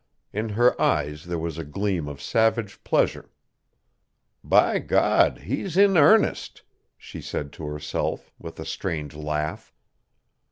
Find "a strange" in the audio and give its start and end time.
8.59-9.13